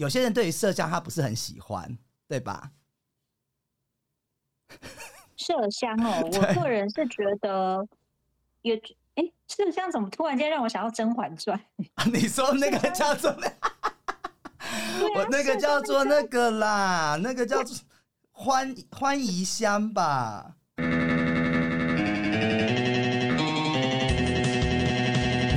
[0.00, 2.70] 有些人对于麝香他不是很喜欢，对吧？
[5.36, 7.86] 麝香哦， 我个人是觉得
[8.62, 8.80] 也，
[9.16, 11.60] 哎，麝香怎么突然间让我想到《甄嬛传》？
[12.10, 13.30] 你说那个叫做，
[15.14, 17.76] 我 那个叫做那个啦，那个叫做
[18.32, 20.54] 欢欢宜香吧。
[20.78, 20.88] 欢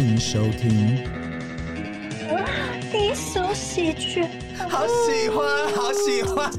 [0.02, 1.13] 迎收听。
[2.94, 4.24] 低俗喜剧。
[4.70, 6.52] 好喜欢，好喜欢，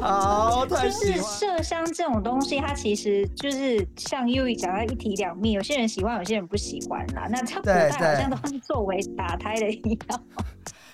[0.00, 1.22] 好太喜欢。
[1.22, 7.28] 麝香这种东西，它其实就是像 U 讲到一体两面，有些人喜欢，有些人不喜欢啦。
[7.30, 10.20] 那它古代好像都是作为打胎的药，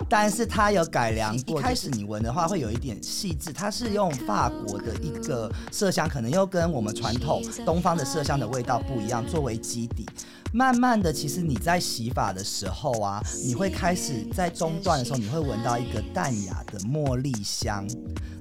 [0.09, 1.61] 但是它有改良过。
[1.61, 10.06] 开始你闻的话会有一点细致，它是用法国的一个麝香，可能又跟我们传统东方的麝香的味道不一样，作为基底。
[10.51, 17.87] 慢慢的，其实你在洗发的时候啊，你会开始在中段的时候，你会闻到一个淡雅的茉莉香。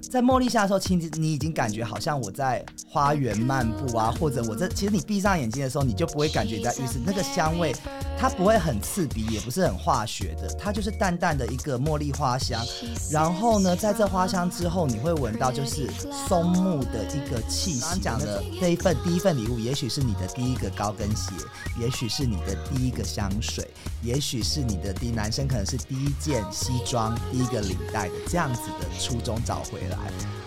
[0.10, 7.76] 在茉莉下的时候，其实你已经感觉好像我在花园漫步啊，或者我这其实你闭上眼睛的时候，你就不会感觉在浴室那个香味，
[8.18, 12.66] 它不会很刺鼻，也不是很化学的，它就是淡淡的一个茉莉花香。
[13.12, 15.90] 然后呢，在这花香之后，你会闻到就是
[16.28, 17.82] 松木的一个气息。
[17.82, 21.34] 刚讲的这一份第一份礼物，也许是你的第一个高跟鞋，
[21.80, 23.68] 也许是你的第一个香水，
[24.02, 29.97] 也许是你的第男生可能是第一件西装、第一个领带的这样子的初衷找回来。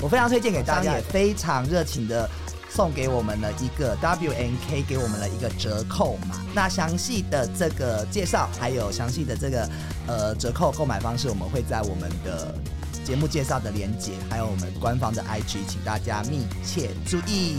[0.00, 2.28] 我非常推荐给大家，也非常热情的
[2.68, 6.36] 送给我们了一个 W N K，给我们了一个折扣码。
[6.54, 9.68] 那详细的这个介绍，还有详细的这个
[10.06, 12.54] 呃折扣购买方式，我们会在我们的
[13.04, 17.58] 节目介绍的连接，还有我们官方的 I G，请大家密切注意。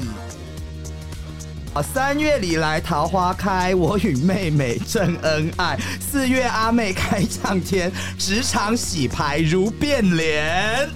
[1.74, 5.80] 啊，三月里来桃花开，我与妹妹正恩爱。
[6.02, 10.90] 四月阿妹开唱天，职场洗牌如变脸。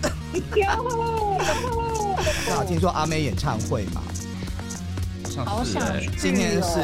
[2.47, 4.02] 那听说阿妹演唱会嘛？
[5.45, 6.09] 好想去。
[6.17, 6.80] 今天是，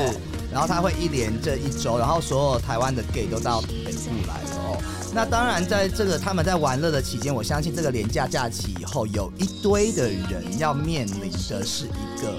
[0.52, 4.78] 然后他会一连这一周，然后所有台湾的 gay 都到北部来了哦。
[5.14, 12.34] 那当然，在这个他们在玩乐的期间，我相信这个廉价假期以后，有一堆的人要面临的是一个。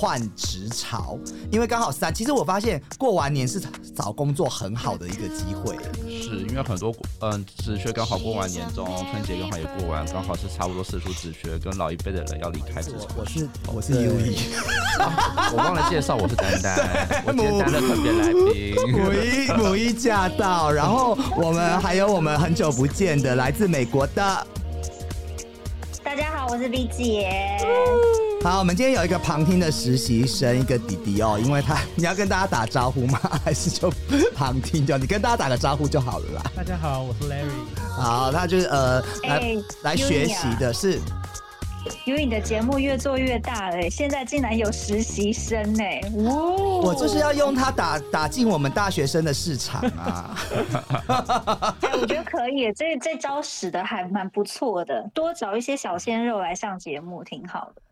[0.00, 1.18] 换职潮，
[1.52, 3.60] 因为刚好三，其实我发现过完年是
[3.94, 5.76] 找工作很好的一个机会。
[6.08, 6.90] 是因为很多
[7.20, 13.08] 嗯职缺刚好过完年中，春节刚好也过完，刚好是差不多四处职缺跟老一辈的人要离开职场。
[13.14, 14.38] 我是我是 U E，
[15.52, 16.78] 我忘了介绍我是丹丹，
[17.26, 18.74] 我简单的特别来宾。
[18.90, 24.46] 母一母一驾到，然后我们还有我们很久不见的来自美国的。
[26.02, 27.28] 大家好，我是 V 姐。
[28.42, 33.20] 好，我们今天有一个旁听的实习生，一个弟弟哦，因为他你要跟大家打招呼吗？
[33.44, 33.92] 还是就
[34.34, 36.42] 旁听就你跟大家打个招呼就好了啦。
[36.56, 37.50] 大家好，我是 Larry。
[37.90, 39.42] 好，他就是呃来
[39.82, 40.98] 来学习的是。
[42.06, 45.84] 因为你的节目越做越大了，现在竟然有实习生呢！
[46.24, 46.32] 哇，
[46.82, 50.36] 我就是要用它打打进我们大学生的市场啊！
[51.80, 57.82] 哎，我觉得可以，这这招使的还蛮不错的，多找一些小鲜肉来上节目，挺好的。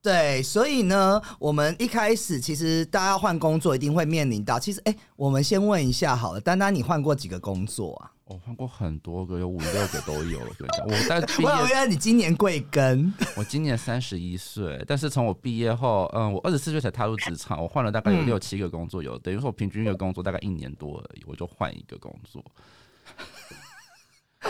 [0.00, 4.58] 对，所以呢，我们一开始其实大家要换工作，一定会面临到。
[4.58, 8.12] 其实，哎，我们先问一下好了，丹丹，你换过几个工作啊？
[8.24, 10.38] 我换过很多个，有五六个都有。
[10.38, 13.10] 我跟你讲，我在 毕业，原来你今年贵庚？
[13.36, 22.44] 我今年三十一岁，但是从我毕业后，嗯，我二十四岁才踏入职场，我换了大概有六七个工作，有等于说我平均一个工作大概一年多而已，我就换一个工作。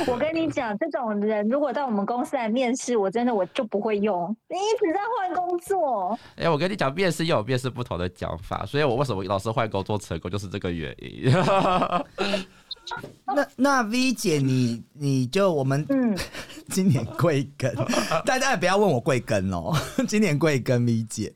[0.07, 4.35] 我跟你讲，这种人如果到我们公司来面试，我真的我就不会用。
[4.49, 6.19] 你一直在换工作。
[6.37, 11.33] 哎，我跟你讲，面试又有面试不同的讲法，所以我为什么老是换工作成功，就是这个原因。
[13.27, 16.17] 那那 V 姐，你你就我们嗯，
[16.71, 17.75] 今年贵庚？
[18.25, 19.77] 大家也不要问我贵庚哦。
[20.07, 21.33] 今年贵庚，V 姐？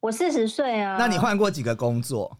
[0.00, 0.96] 我四十岁啊。
[0.98, 2.38] 那你换过几个工作？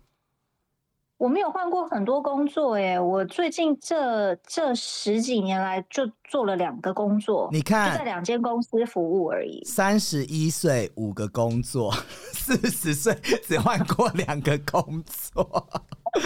[1.18, 9.64] 我没有换过很多工作耶，我最近这这十几年来就做了两个工作，你看就在两间公司服务而已。
[9.64, 11.90] 三十一岁五个工作，
[12.34, 15.66] 四十岁只换过两个工作，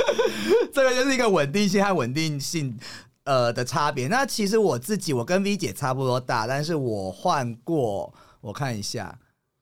[0.75, 2.76] 这个就是一个稳定性和稳定性
[3.23, 4.09] 呃的差别。
[4.09, 9.17] 那其实我自己我跟 V 姐差不多大，但是我换过，我看一下。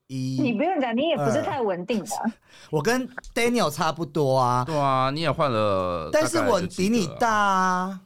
[0.09, 2.11] 你不用讲，你也不是太稳定的。
[2.71, 4.65] 我跟 Daniel 差不多啊。
[4.65, 8.01] 对啊，你也换了，但是我比你大啊。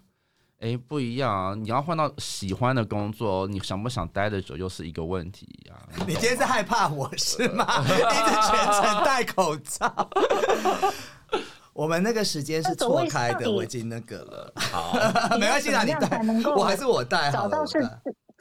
[0.59, 5.75] 哎，不一样啊，你要换到喜欢的工作，你想不想待得久又是一个问题呀。
[6.07, 7.67] 你今天是害怕我是吗？
[7.83, 10.09] 一直全程戴口罩。
[11.73, 14.53] 我们那个时间是错开的，我已经那个了。
[14.57, 14.93] 好，
[15.39, 16.21] 没关系啦，你戴，
[16.55, 17.31] 我还是我带。
[17.33, 17.79] 找到是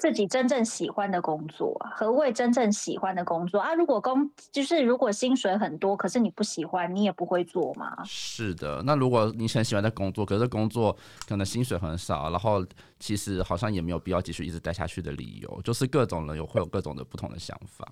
[0.01, 3.75] 自己真正喜欢的工作，何谓真正喜欢的工作啊？
[3.75, 7.95] 如果工就是如果薪水很多，可是你不喜欢，你也不会做嘛。
[8.03, 12.65] 是的，那如果你很喜欢的工作，可是工作可能薪水很少，然后
[12.99, 17.87] 其实好像也没有必要继续一直待下去的理由，就是各种人有会有各种的不同的想法。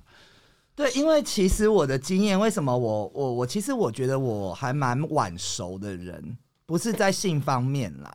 [0.74, 6.36] 对，因为其实我的经验，为什么我我我其实我觉得我还蛮晚熟的人，
[6.66, 8.12] 不是在性方面啦。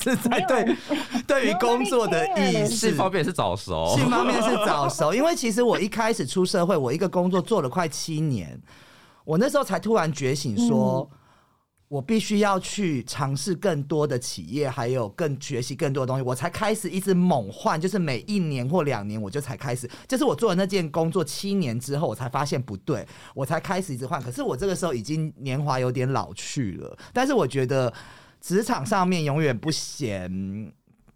[0.00, 0.76] 是在对
[1.26, 5.12] 对于工作的意识方面是早熟，性方面是早熟。
[5.12, 8.58] 因为其实我一开始出社会，我一个工作做了快七年，
[9.24, 11.08] 我那时候才突然觉醒，说
[11.88, 17.78] 我必须要去尝试更多的企业，还有更学习更多的东西，我才开始一直猛换。
[17.78, 19.86] 就是每一年或两年，我就才开始。
[20.08, 24.22] 就是我做了那件工作七年之后，我才发现不对，我才开始一直换。
[24.22, 27.92] 可是我这个时候已经年华有点老去了，但是我觉得。
[28.42, 30.28] 职场上面永远不嫌，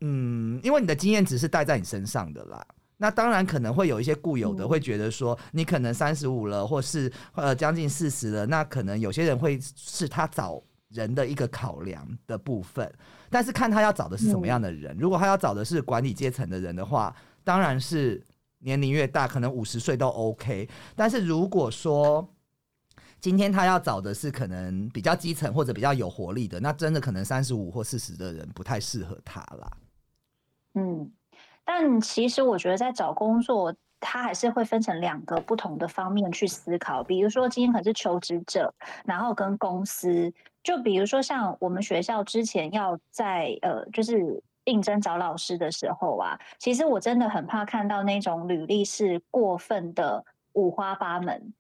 [0.01, 2.65] 嗯，因为你的经验值是带在你身上的啦。
[2.99, 12.91] 那当然可能会有一些固有的会觉得说，你可能三十五了，或是呃将近四十了，那可能有些人会是他找人的一个考量的部分。
[13.29, 18.23] 但是看他要找的是什么样的人，如果他要找的是管理阶层的人的话，当然是
[18.61, 20.69] 年龄越大，可能五十岁都 OK。
[20.95, 22.27] 但是如果说，
[23.21, 29.77] 今天他要找的是可能比较基层或者比较有活力的，那真的可能三十五或四十的人不太适合他啦。
[30.75, 31.11] 嗯，
[31.65, 37.03] 但其实我觉得在找工作，他还是会分成两个不同的方面去思考。
[37.03, 38.73] 比如说今天可能是求职者，
[39.05, 51.53] 然后跟公司，就比如说像我们学校之前要在呃，就是应征找老师的时候啊，其实我真的很怕看到那种履历是过分的五花八门。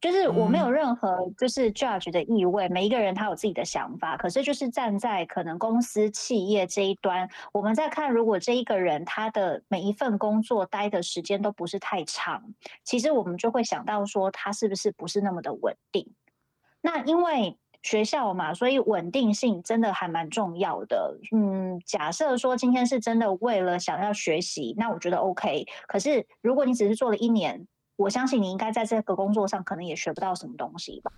[0.00, 12.42] 就是我没有任何就是 judge 的意味，每一个人他有自己的想法，可是就是站在可能公司企业这一端，我们在看，如果这一个人他的每一份工作待的时间都不是太长，
[12.84, 16.06] 其实我们就会想到说他是不是不是那么的稳定。
[16.82, 21.18] 那因为学校嘛，所以稳定性真的还蛮重要的。
[21.32, 25.66] 嗯，假设说今天是真的为了想要学习，那我觉得 OK。
[25.88, 27.66] 可是如果你只是做了一年，
[27.96, 31.12] 我相信你应该在这个工作上可能也学不到什么东西吧。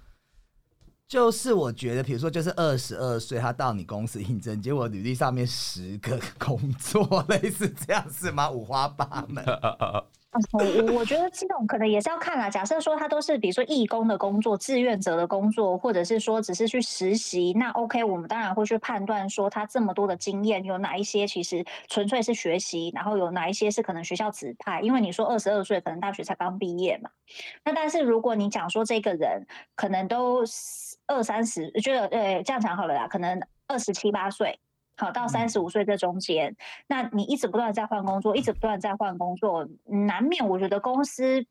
[1.07, 8.51] 就是我觉得，比如说，就是二十二岁，他到你公司应征，结果履历上面十个工作， 类似这样是吗？
[8.51, 9.43] 五花八门。
[10.53, 12.51] 我我觉得这种可能也是要看啦。
[12.51, 24.83] 假设说他都是比如说义工的工作、志愿者的工作，或者是说只是去实习，那 OK，我们当然会去判断说他这么多的经验有哪一些其实纯粹是学习，然后有哪一些是可能学校指派。
[24.83, 27.09] 因为你说二十二岁可能大学才刚毕业嘛，
[27.65, 30.45] 那但是如果你讲说这个人可能都
[31.07, 34.61] 二三十，觉得呃这样讲好了啦，可能二十七八岁。
[34.99, 36.55] 好到三十五岁这中间，
[36.89, 41.47] 那你一直不断在换工作，一直不断在换工作，难免我觉得公司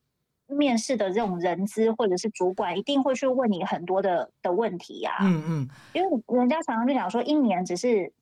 [0.46, 5.18] 面试的这种人资或者是主管一定会去问你很多的的问题呀。
[5.22, 8.14] 嗯嗯，因为人家常常就讲说，一年只是。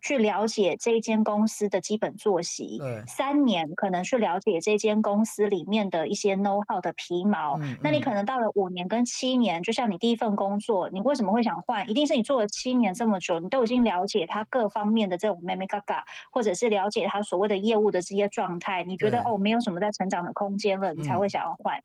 [0.00, 7.58] 去了解这一间公司的基本作息，三年可能去了解这间公司里面的一些 know how 的皮毛。
[7.82, 11.88] 那你可能到了五年跟七年，就像你第一份工作，你为什么会想换？
[11.88, 21.78] 一定是你做了七年这么久，你都已经了解他各方面的这种 m e m 嘎嘎，或者是了解他所谓的业务的这些状态，你觉得哦没有什么在成长的空间了，你才会想要换。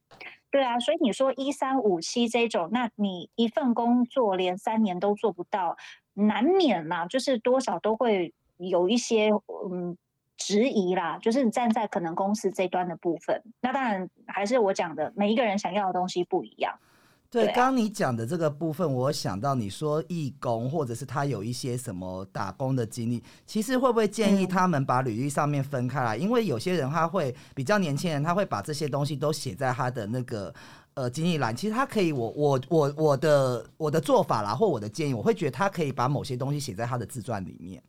[0.50, 5.76] 对啊，所以你说一三五七这种，那你一份工作连三年都做不到。
[6.16, 9.30] 难免啦，就是多少都会有一些
[9.70, 9.96] 嗯
[10.38, 16.74] 质疑啦，就是你站在可能公司这端的部分，那当然还是我讲的，每一个人想要的东西不一样。
[17.30, 26.16] 对，刚刚你讲的这个部分，我想到你说义工或者是他有一些什么打工的经历，其实会不会建议他们把履历上面分开来？
[26.16, 30.54] 因为有些人他会比较年轻人，他会把这些东西都写在他的那个。
[30.96, 37.84] 呃，经历栏其实他可以，我我我我的我的做法啦，或我的建议，我会觉得他可以把某些东西写在他的自传里面，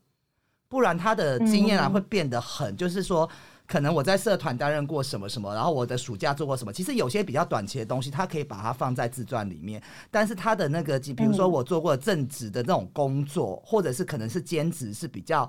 [0.68, 3.28] 不然他的经验啊会变得很，就是说，
[3.64, 15.48] 可能我在社团担任过什么什么，然后我的暑假做过什么，其实有些比较短期的东西，他可以把它放在自传里面，但是他的那个，比如说我做过正职的那种工作，或者是可能是兼职，是比较。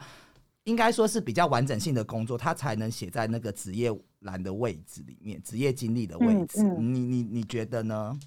[0.67, 6.62] 应该说是比较完整性的工作，他才能写在那个职业栏的位置里面，职业经历的位置。
[6.62, 8.19] 你你你觉得呢？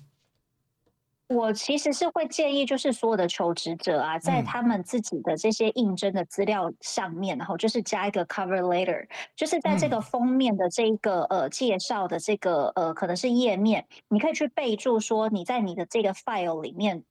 [1.29, 9.07] 我其实是会建议，就是所有的求职者啊，在他们自己的这些应征的资料上面，然后就是加一个 cover letter，
[9.37, 17.05] 就是在这个封面的这个呃介绍的这个呃可能是页面，你可以去备注说你在你的这个 file 里面。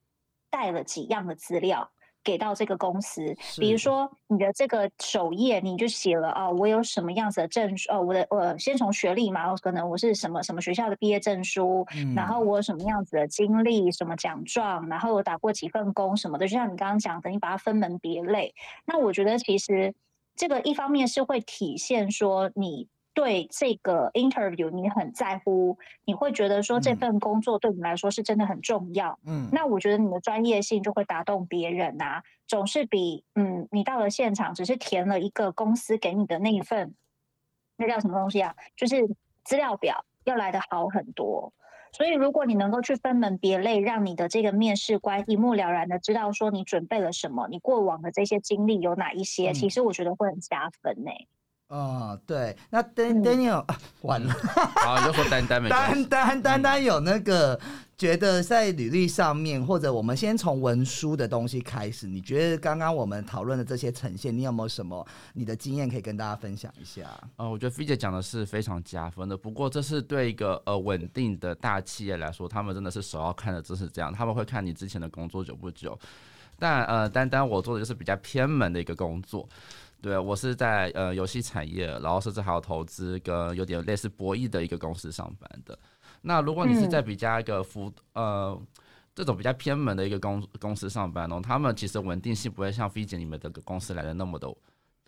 [0.52, 1.92] 带了几样的资料。
[2.22, 3.22] 给到这个公司，
[3.58, 7.90] 比如说你的这个首页，你就写了啊，我有什么样子的证书？
[7.92, 18.54] 哦，我的我先从学历嘛，可能我是什么什么学校的毕业证书，嗯然后我有什么样子的经历，什么奖状，然后我打过几份工什么的，就像你刚刚讲的，你把它分门别类。
[18.86, 19.94] 那我觉得其实
[20.36, 22.88] 这个一方面是会体现说你。
[23.20, 26.96] 对这个 interview 你很在乎，你会觉得说这嗯。
[26.96, 36.94] 份工作对你来说是真的很重要，嗯，那我觉得你的专业性就会打动别人啊，总是比嗯你到了现场只是填了一个公司给你的那一份，
[37.76, 38.54] 那叫什么东西啊？
[38.74, 38.96] 就是
[39.44, 41.52] 资料表要来的好很多。
[41.92, 49.70] 所以如果你能够去分门别类，让你的这个面试官一目了然的知道说你准备了什么，你过往的这些经历有哪一些，其嗯。
[49.70, 51.10] 实我觉得会很加分呢、
[51.72, 54.34] 嗯，对，那 Dan 嗯 Daniel、啊、完了，
[54.84, 57.58] 好，你就说丹丹没关系丹丹丹丹有那个
[57.96, 67.08] 觉得在履历上面，或者我们先从文书的东西开始，你觉得刚刚我们讨论的这些呈现，你有没有什么你的经验可以跟大家分享一下？
[67.36, 69.36] 呃，我觉得菲姐讲的是非常加分的。
[69.36, 75.96] 不过这是对一个呃稳定的大企业来说，他们真的是首要看的就是这样，他们会看你之前的工作久不久。
[76.60, 79.48] 但呃，单单我做的就是比较偏门的一个工作，
[80.02, 85.76] 对我是在呃游戏产业，然后甚至还有投资跟有点类似博弈的一个公司上班的。
[86.20, 88.60] 那如果你是在比较一个服、呃
[89.14, 94.48] 这种比较偏门的一个公公司上班哦，他们其实稳定性不会像菲姐你们这个公司来的那么的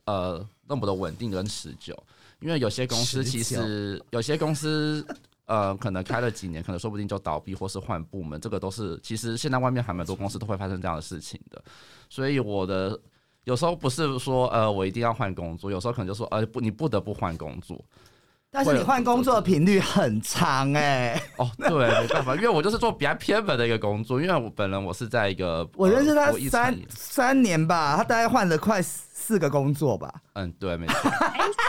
[0.07, 1.97] 呃那么的稳定跟持久，
[2.41, 5.07] 因为有些公司其实有些公司。
[5.53, 11.63] 呃，可能开了几年，可能说不定就倒闭或是换部门，这个都是其实现在外面还蛮多公司都会发生这样的事情的。
[12.09, 12.99] 所以我的
[13.45, 17.85] 有时候不是说呃我一定要换工作，有时候可能就说呃不你不得不换工作。
[18.55, 30.13] 但是你换工作的频率很长哎、哦，对，没办法，因为我就是做比较偏门的一个工作，因为我本人我是在一个 我认识他三业三年吧，他大概换了快四个工作吧。
[30.35, 31.11] 嗯，对，没错。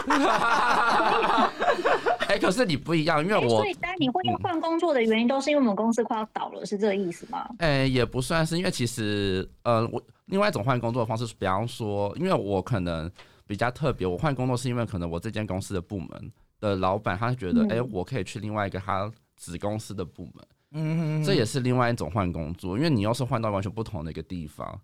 [2.28, 7.48] 哎、可是你不一样，因为我诶所以丹，你会要换工作的原因都是因为我们公司快要倒了，是这个意思吗？
[7.60, 13.10] 哎、也不算是，因为其实，呃，我另外一种换工作的方式是，比方说，因为我可能
[13.46, 16.30] 比较特别，我换工作是因为可能我这间公司的部门
[16.68, 17.88] 的老板他觉得，哎、嗯。
[17.92, 24.80] 我可以去另外一个他子公司的部门，嗯，这也是另外一种换工作，因为你要是换到完全不同的一个地方，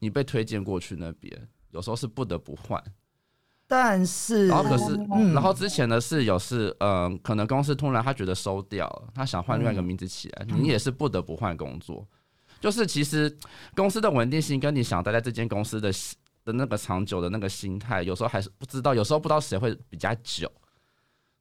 [0.00, 2.82] 你被推荐过去那边，有时候是不得不换。
[3.68, 5.32] 但是，然后可是，嗯。
[5.32, 9.84] 然后之前的是有是，嗯、可能公司突然他觉得收掉了，他想换另外一个嗯。
[9.84, 12.06] 名字起来，你也是不得不换工作。
[12.60, 13.34] 就是其实
[13.74, 15.90] 公司的稳定性跟你想待在这间公司的
[16.44, 20.50] 的那个长久的那个心态，有时候还是不知道，有时候不知道谁会比较久，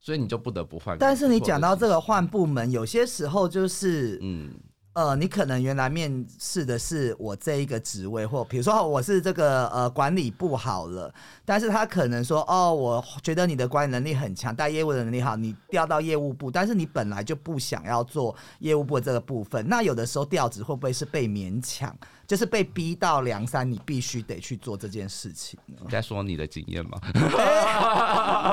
[0.02, 0.98] 所以你就不得不换。
[0.98, 4.52] 但是你讲到这个，换部门，有些时候就是，嗯，
[4.94, 11.14] 呃，你可能原来面试的是我这一个职位，或比如说我是这个呃管理部好了，
[11.46, 21.96] 但是他可能说，哦，我觉得你的管理能力很强，带业务的能力好，你调到业务部，但是你本来就不想要做业务部的这个部分，那有的时候调职会不会是被勉强，
[22.32, 25.60] 就是被逼到梁山，你必须得去做这件事情？
[25.66, 26.98] 你在说你的经验吗？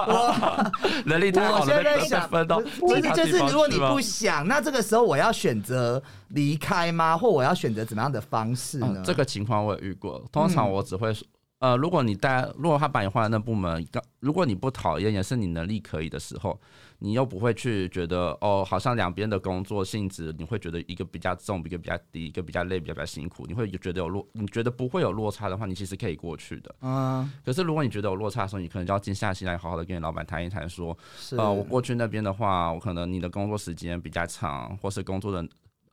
[0.08, 0.72] 我
[1.06, 7.16] 能力太好了，被被现在想，分到其实就是如果你不想，那这个时候我要选择离开吗？
[7.16, 8.94] 或我要选择怎么样的方式呢？
[8.96, 10.20] 嗯，这个情况我也遇过。
[10.32, 11.24] 通常嗯我只会说，
[11.60, 16.56] 呃，如果你带，如果他把你换到那部门，刚如果你不讨厌，也是你能力可以的时候，
[17.00, 26.72] 你又不会去觉得哦，好像两边的工作性质，你会觉得一个比较重，一个比较低，一个比较累，比较比较辛苦，你会觉得有落，你觉得不会有落差的话，你其实可以过去的。
[26.82, 35.44] 嗯，可是如果你觉得有落差的时候，你可能就要静下心来，好好的跟你老板谈一谈，说，是呃，我过去那边的话，我可能你的工作时间比较长，或是工作的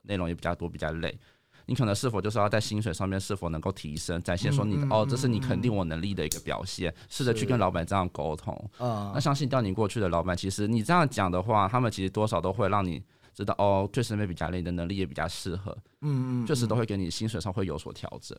[0.03, 1.17] 内容也比较多，比较累。
[1.65, 8.53] 你可能是否就是要在薪水上面是否能够提升，展现说你、哦，这是你肯定我能力的一个表现，试着去跟老板这样沟通。
[8.79, 13.01] 嗯那相信调你过去的老板，其实你这样讲的话，他们其实多少都会让你
[13.34, 18.38] 知道哦，确实那边比较累，你的能力也比较适合，嗯嗯，确实都会给你薪水上会有所调整。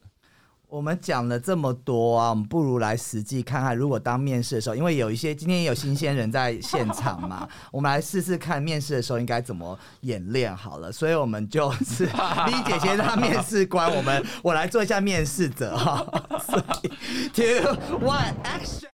[0.68, 10.90] 我们讲了这么多啊，我们不如来实际看看，如果当面试的时候，因为有一些今天也有新鲜人在现场嘛， 我们来试试看面试的时候应该怎么演练好了。
[10.90, 12.10] 所以我们就是 V
[12.66, 16.04] 姐姐当面试官，我们我来做一下面试者哈。
[16.44, 16.88] 所以
[17.28, 18.86] Two One Action。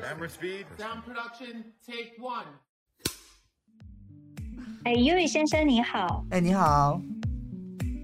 [0.00, 0.64] Camera speed.
[0.78, 2.46] Sound production, take one.
[4.84, 7.00] 哎，尤宇先生你好，哎、你好，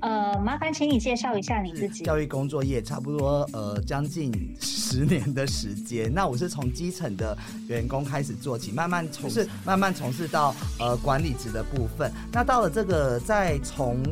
[0.02, 2.04] 呃，麻烦请你介绍一下你自己。
[2.04, 7.36] 教育工作业差不多呃将近十年的时间，那我是从基层的
[7.68, 12.12] 员工开始做起，慢慢从事慢慢从事到呃管理职的部分。
[12.30, 14.02] 那到了这个再从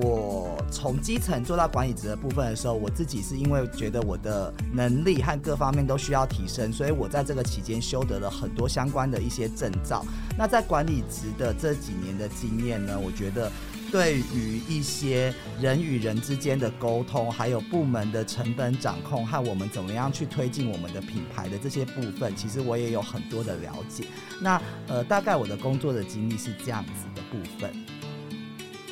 [0.00, 10.04] 我从基层做到管理职的部分的时候，我自己是因为觉得我的能力和各方面都需要提升，所以我在这个期间修得了很多相关的一些证照。
[10.36, 13.50] 那在管理职的这几年的经验呢，我觉得
[13.90, 24.04] 对于一些人与人之间的沟通，还有部门的成本掌控和我们怎么样去推进我们的品牌的这些部分，其实我也有很多的了解。
[24.40, 27.72] 那呃，大概我的工作的经历是这样子的部分。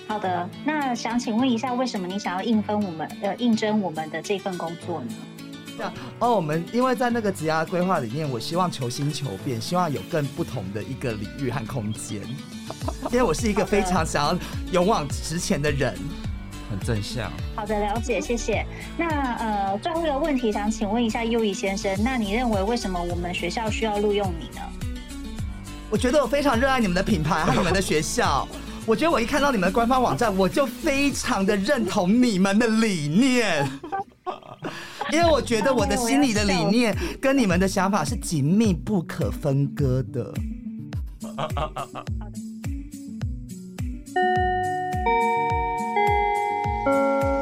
[0.09, 5.93] 好的，那想请问一下，为什么你想要应分我们呃应征我们的这份工作呢？
[6.21, 12.23] 哦，我们因为在那个职涯规划里面，我希望求新求变，希望有更不同的一个领域和空间。
[13.13, 14.39] 因为我是一个非常想要
[14.73, 15.95] 勇往直前的人。
[16.69, 17.31] 很正向。
[17.55, 18.67] 好的，了解，谢谢。
[18.97, 24.63] 那呃，最后一个问题想请问一下优怡先生，那你认为为什么我们学校需要录用你呢？
[25.89, 28.49] 我觉得我非常热爱你们的品牌和你们的学校。
[28.87, 33.69] 我觉得我一看到你们的官方网站，我就非常的认同你们的理念，
[35.11, 40.33] 因为我觉得我的心里的理念跟你们的想法是紧密不可分割的。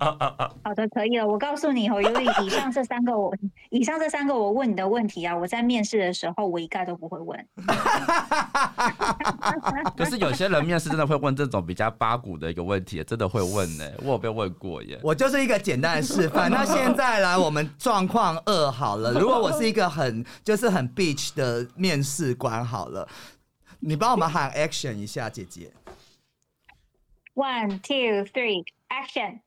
[0.64, 1.26] 好的，可以了。
[1.26, 3.34] 我告诉你哦，由于以上这三个我，
[3.68, 7.46] 以上这三个我问你的问题啊，我在面试的时候我一概都不会问。
[9.96, 14.98] 可是有些人面试真的会问这种比较八股的一个问题，真的会问呢、我有被问过耶。
[15.02, 16.50] 我就是一个简单的示范。
[16.50, 19.12] 那现在来，我们状况二好了。
[19.12, 23.06] 如果我是一个很就是很 bitch 的面试官好了，
[23.80, 25.70] 你帮我们喊 action 一下，姐姐。
[27.34, 29.40] One, two, three, action！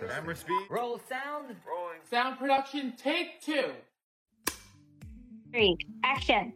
[0.00, 0.66] Camera speed.
[0.68, 1.56] Roll sound.
[2.10, 3.72] Sound production, take two.
[5.50, 6.52] Three, action！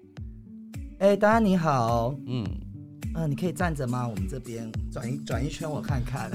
[0.98, 2.44] 哎、大家你好，嗯，
[3.14, 4.06] 嗯、你可以站着吗？
[4.06, 6.30] 我们这边转一转一圈，我看看。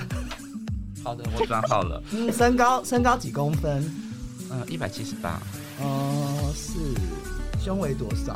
[1.03, 2.01] 好的，我转好了。
[2.11, 3.83] 嗯，身高身高几公分？
[4.51, 5.39] 嗯，一百七十八。
[5.79, 6.73] 哦、是。
[7.59, 8.35] 胸围多少？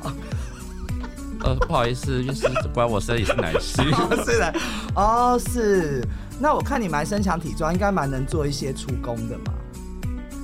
[1.43, 3.84] 呃，不好意思，就是关我生理是男性。
[4.23, 4.53] 是的，
[4.95, 6.03] 哦，是。
[6.39, 9.54] 那我看你蛮身强体壮，应该蛮能做一些出工的嘛。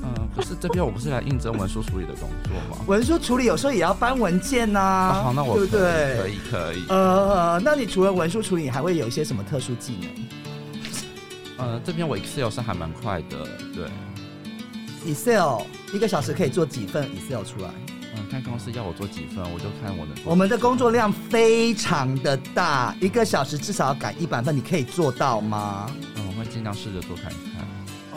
[0.03, 2.83] 嗯，可是这边我不是来应征文书处理的工作吗？
[2.85, 6.17] 文书处理有时候也要搬文件呐、啊好，那我对不对？
[6.17, 6.85] 可以可以。
[6.89, 13.37] 呃，那你除了文书处理，你还会有一些什么特殊技能呃，这边我 Excel 是还蛮快的，
[13.73, 13.89] 对。
[15.07, 15.61] ？Excel
[15.93, 17.69] 一个小时可以做几份 Excel 出来？
[18.17, 20.23] 嗯，看公司要我做几份，我就看我能做。
[20.25, 25.91] 我们的工作量非常的大，一个小时至少要赶一百份，你可以做到吗？
[26.15, 27.67] 嗯，我会尽量试着做看看。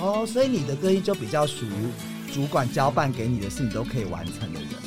[0.00, 1.90] 哦，所以你的个性就比较属于
[2.32, 4.78] 主管交办给你的事，你都可以完成的人嘛。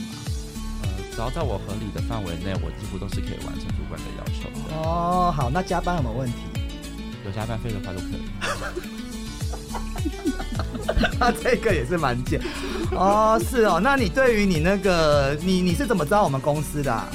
[0.83, 4.75] 呃，只要在我合理的范围内，我几乎都是可以完成主管的要求的。
[4.75, 6.37] 哦，好，那加班有没有问题？
[7.25, 8.21] 有加班费的话都可以。
[11.19, 12.41] 他 这个也是蛮贱
[12.91, 13.79] 哦，是哦。
[13.81, 17.07] 那你对于你那个你你是怎么知道我们公司的啊、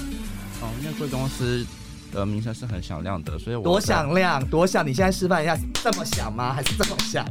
[0.61, 1.65] 哦，因为贵公司
[2.13, 4.87] 的名声是很响亮的，所以我多响亮，多响！
[4.87, 6.53] 你现在示范一下，这么响吗？
[6.53, 7.27] 还是这么响？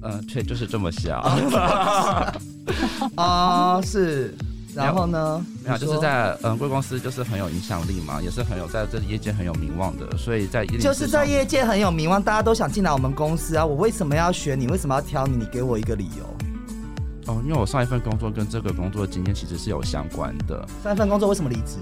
[0.00, 1.20] 呃，对，就是这么想。
[3.16, 4.34] 哦，是。
[4.74, 5.44] 然后呢？
[5.64, 13.64] 没有，就是在嗯贵公司就是很有影响力嘛，也是很有在这业界很有名望的，所以在104就是在业界很有名望，大家都想进来我们公司啊。
[13.64, 14.66] 我为什么要选你？
[14.68, 15.36] 为什么要挑你？
[15.36, 17.32] 你给我一个理由。
[17.32, 21.76] 哦，因为我上一份工作跟这个工作经验其实是有相关的上一份工作为什么离职？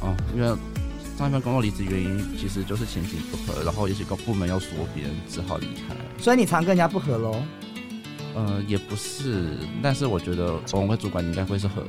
[0.00, 0.48] 哦，因为
[1.16, 5.96] 上一份工作离职原因其实就是前景不合，然后也许跟部门要缩编，只好离开。
[6.22, 7.42] 所以你常跟人家不合喽？
[8.38, 9.48] 呃，也不是，
[9.82, 11.88] 但是我觉得我们主管应该会是合的。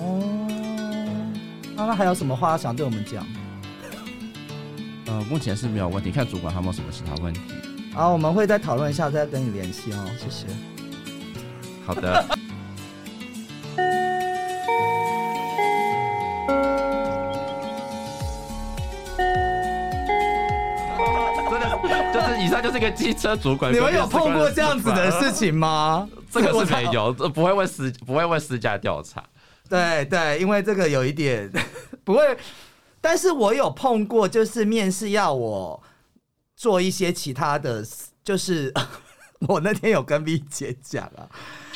[0.00, 1.30] 哦，
[1.76, 3.24] 那那还有什么话想对我们讲？
[5.06, 7.40] 呃，目前是没有问题，看主管还有没有什么其他问题。
[7.94, 10.10] 啊，我们会再讨论一下，再跟你联系哦。
[10.18, 10.46] 谢谢。
[11.86, 12.24] 好的。
[22.64, 23.70] 就是一个机车主管。
[23.70, 25.30] 你们有碰过这样子的事？
[25.30, 26.08] 情吗？
[26.32, 29.22] 这个是没有，这不会问私不会问私家调查。
[29.68, 31.50] 对对，因为这个有一点
[32.04, 32.20] 不会，
[33.02, 35.82] 但是我有碰过，就是面试要我
[36.56, 37.84] 做一些其他的，
[38.24, 38.72] 就是
[39.46, 41.28] 我那天有跟 V 姐讲啊，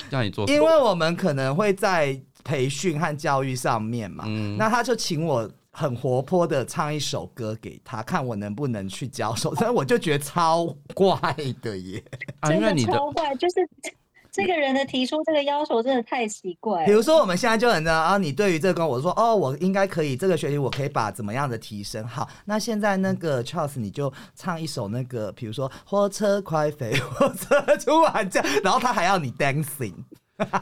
[0.09, 11.17] 让你做，因为我们可能会在培训和教育上面嘛，嗯那他就请我很活泼的唱一首歌给他，看我能不能去教授， 但我就觉得超怪
[11.63, 12.03] 的耶。
[12.41, 13.57] 啊，因为真你的超怪，就是
[14.33, 16.85] 这个人的提出这个要求真的太奇怪。
[16.85, 22.29] 比如说我们现在就很知道啊，你对于这个工，我说哦，我应该可以，这个学期我可以把怎么样的提升好。
[22.45, 29.95] 那现在那个 Charles 你就唱一首那个，比如说火车快飞，火车突然这样，然后他还要你 dancing。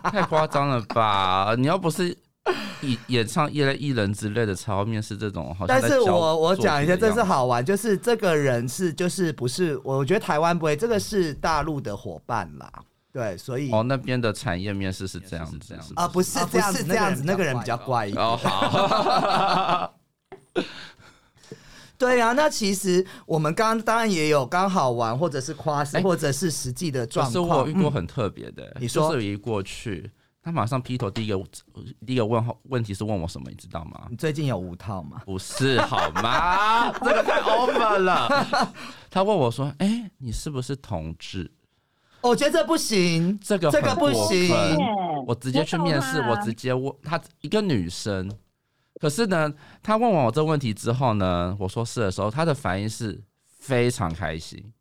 [0.05, 1.55] 太夸张了吧？
[1.59, 2.17] 你要不是
[2.83, 12.71] 演演唱一类艺人之类的，才要面试这种，好像但是我我讲一下，这是好玩，就是这个人是就是不是，我觉得台湾不会，这个是大陆的伙伴啦，
[13.13, 18.25] 对，所以哦，那边的产业面试是这样子，这样子啊不是这样子，这样子那个人比较怪一点。
[18.25, 19.95] 哦，好，
[21.99, 27.67] 对啊，那其实我们刚刚当然也有刚好玩，或者是夸或者是实际的可状是我况。
[27.67, 29.11] 嗯遇过很特别的，你说。
[29.11, 30.11] 就是一过去，
[30.47, 31.45] 他马上劈头第一个
[32.07, 34.07] 第一个问号问题是问我什么，你知道吗？
[34.09, 35.21] 你最近有五套吗？
[35.27, 36.93] 不是好吗？
[37.01, 38.73] 这个太 over 了。
[39.11, 41.51] 他问我说：“哎、你是不是同志
[42.21, 44.55] 我觉得这不行，？”这个这个不行
[45.27, 48.31] 我直接去面试，我直接问他一个女生。
[49.01, 54.73] 可是呢，他问完我这个问题之后呢，我说是的时候，他的反应是非常开心，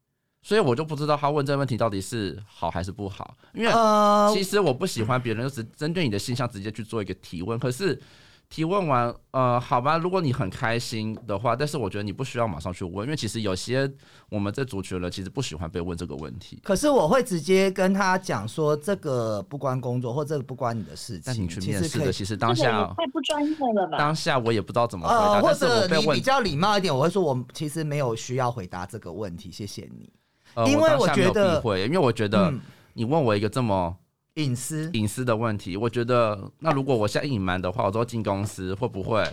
[0.45, 7.99] 所以我就不知道他问这个问题到底是好还是不好，因为呃，其实我不喜欢别人就只针对你的形象直接去做一个提问，可是
[8.47, 13.91] 提问完，呃，好吧，如果你很开心的话，但是我觉得你不需要马上去问，因为其实有些
[14.29, 16.61] 我们这族群人其实不喜欢被问这个问题。
[16.63, 21.23] 可是我会直接跟他讲说，这个不关工作，或这个不关你的事情。
[21.25, 23.97] 但你去面试的，其实当下太不专业了吧？
[23.97, 30.07] 当下我也不知道怎么回答，呃，或但是我被问者你比，较礼貌一点，我会说我其实没有需要回答这个问题，谢谢你。
[30.55, 32.59] 呃因为我觉得因为我觉得嗯，
[32.93, 33.95] 你问我一个这么
[34.35, 39.23] 隐私隐私的问题，我觉得那如果我现在隐瞒的话，我都进公司会不会？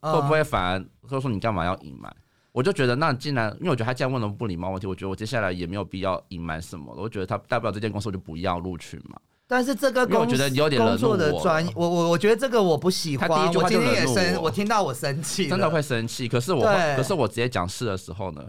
[0.00, 2.10] 呃会不会反而会说你干嘛要隐瞒？
[2.52, 7.02] 我就觉得，那既然因为我觉得他既然问了不礼貌问题，我觉得我接下来也没有必要隐瞒什么了。
[7.02, 9.20] 我觉得他代表这间公司我就不要录取嘛。
[9.46, 13.28] 但是这个因为我工觉得有点工作惹怒我的专业，我我我觉得这个我不喜欢。
[13.28, 16.26] 他第一句话我今天也生，我我听到我生气，真的会生气。
[16.26, 18.42] 可是我对可是我直接讲事的时候呢，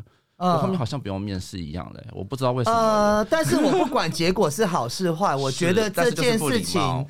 [0.47, 2.77] 我后面好像不用面试一样嘞，我不知道为什么。
[2.77, 7.05] 呃，但是我不管结果是好是坏， 我觉得这件事情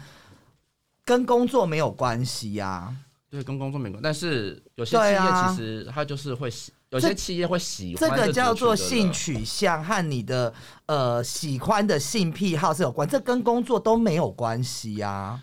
[1.05, 2.93] 跟工作没有关系呀、
[3.29, 10.53] 对，跟工作没关，但是有些企业其实它就是会喜，有这些企业会喜欢这欢个叫做性取向和你的
[10.85, 15.39] 呃喜欢的性癖好是有关，这跟工作都没有关系呀、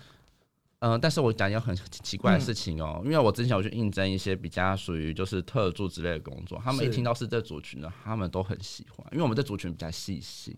[0.81, 10.57] 嗯、但是我讲一个很奇怪嗯的事情哦、因为我之前我去应征一些比较属于就是特助之类的工作，他们一听到是这族群的，他们都很喜欢，因为我们这族群比较细心，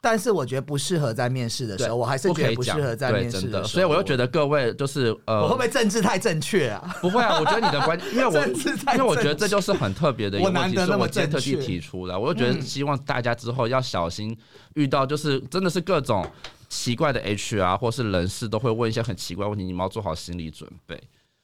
[0.00, 3.62] 但是我觉得不适合在面试的时候，我还是觉得不适合在面试时候。
[3.62, 6.96] 所以我又觉得各位就是呃，我会不会政治太正确啊？
[7.02, 7.38] 不会啊？
[7.38, 14.34] 我觉得你的观， 因为我政治太因为我觉得这就是很特别的一个问题，所以我今天特地提出来，我就觉得嗯希望大家之后要小心
[14.76, 16.26] 遇到就是真的是各种
[16.70, 20.98] 奇怪的 HR 或是人事都会问一些很奇怪问题，你们要做好心理准备。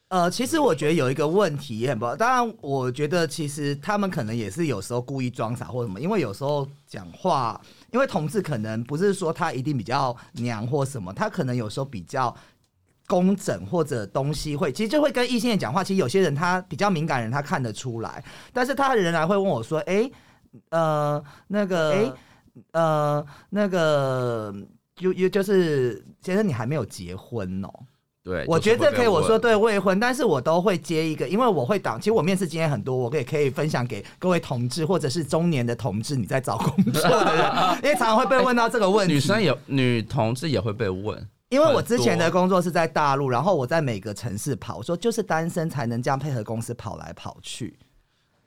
[0.09, 7.61] 呃，其实我觉得有一个问题也很不好，当然，我觉得其实他们可能也是有时候故意装傻或什么，因为有时候讲话，
[7.91, 12.33] 因为同志可能不是说他一定比较娘或什么，他可能有时候比较
[13.09, 15.83] 工整或者东西会，其实就会跟异性恋讲话。
[15.83, 20.09] 其实有些人他比较敏感人，他看得出来，但是他仍然会问我说：“哎、
[20.71, 22.13] 呃，那个，哎、
[22.71, 24.55] 呃，那个，
[24.97, 27.71] 就就就是先生，你还没有结婚哦。”
[28.27, 31.97] 对，我觉得这可以，我说对未婚，但是我都会接一个，因为我会挡。
[31.97, 37.47] 其实我面试经验很多，我也可以分享给各位同志或者是中年的同志，你在找工作的人，
[37.85, 39.15] 因为常常会被问到这个问题。
[39.15, 47.79] 女生也女同志也会被问，因为我之前的工作是在大陆，然后我在每个城市跑，我说就是单身才能这样配合公司跑来跑去。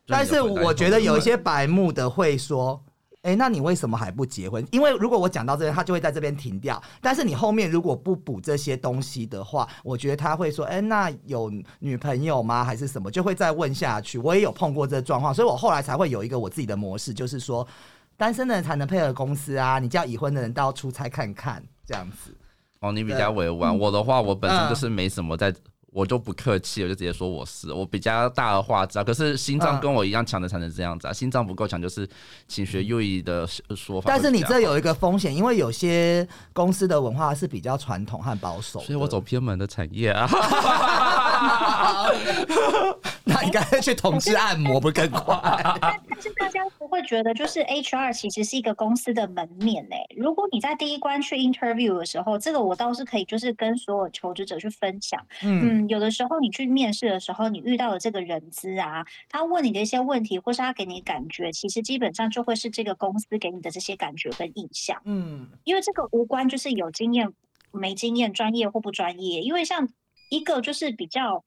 [0.05, 2.83] 但是我觉得有一些白目的会说。
[3.21, 4.65] 哎、那你为什么还不结婚？
[4.71, 6.81] 因为如果我讲到这边，他就会在这边停掉。
[7.01, 12.63] 但是你后面如果不补这些东西的话，我觉得他会说：“哎、那有女朋友吗？
[12.63, 14.17] 还是什么？”就会再问下去。
[14.17, 17.67] 我也有碰过这个状况，所以我后来才会有一个我自己的模式，就是说，
[18.15, 22.33] 单身的人才能配合公司啊，你叫已婚的人到出差看看，这样子。
[22.79, 23.77] 哦，你比较委婉。
[23.77, 25.53] 我的话，我本身嗯就是没什么在。
[25.91, 29.03] 我就不客气，我就直接说我是我比较大而化之啊。
[29.03, 32.07] 可是心脏嗯跟我一样强的才能这样子啊，心脏不够强就是
[32.47, 34.05] 请学优异的说法。
[34.07, 40.29] 但是你这，有一个风险，因为有些公司的文化是比较传统和保守，所以我走偏门的产业啊。
[43.23, 45.39] 那你干脆去统治按摩不更快？
[45.81, 55.19] 但但是大家不会觉得，就是 HR 其实是一个公司的门面呢、如果你在第一关去 interview 的时候，这个我倒是可以就是跟所有求职者去分享。
[55.43, 64.99] 嗯嗯，有的时候你去面试的时候，你遇到的这个人资啊，他问你的一些问题，或是他给你感觉，其实基本上就会是这个公司给你的这些感觉跟印象。
[65.05, 67.31] 嗯因为这个无关就是有经验
[67.71, 69.41] 没经验、专业或不专业。
[69.41, 69.87] 因为像
[70.29, 71.43] 一个就是比较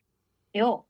[0.53, 0.85] 有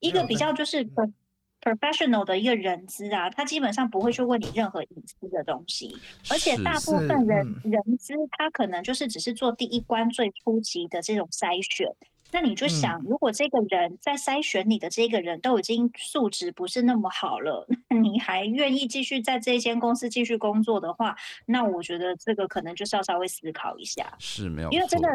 [0.00, 1.12] 一个比较就是 pro-
[1.60, 5.94] professional 的一个人资啊，他基本上不会去问你任何隐私的东西，
[6.30, 7.70] 而且大部分人嗯。
[7.70, 11.88] 人资他可能就是只是做第一关最初级的这种筛选。
[12.32, 12.70] 那你就嗯。
[12.70, 17.66] 想，如果这个人在筛选你的这个人都已经素质不是那么好了，
[18.02, 21.16] 你还愿意继续在这间公司继续工作的话，
[21.46, 24.14] 那我觉得这个可能就是要稍微思考一下。
[24.18, 25.08] 是没有，因为真的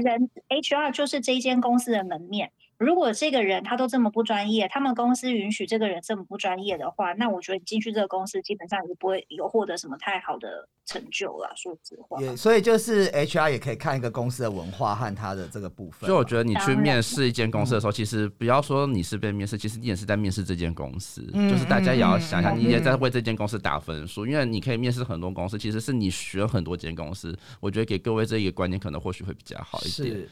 [0.00, 2.52] 人 HR 就是这一间公司的门面。
[2.78, 11.52] 如果这个人他都这么不专业，他们公司允许这个人这么不专业的话，那我觉得你进去这个公司基本上也不会有获得什么太好的成就了。
[11.56, 16.06] 说实话，也所以就是 HR 也可以看一个公司的文化和它的这个部分嘛。
[16.08, 21.28] 所以我觉得你去面试一间公司的时候，其实不要说你是被面试，其实你也是在面试这间公司。
[21.32, 27.36] 嗯就是大家也要想想，嗯你也在为这间公司打分数，因为你可以面试很多公司，其实是你学很多间公司。
[27.60, 30.16] 我觉得给各位这一个观念，可能或许会比较好一点。
[30.16, 30.28] 是。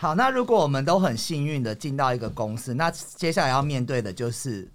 [0.00, 4.66] 好，那如果我们都很幸运的进到一个公司，那接下来要面对的就是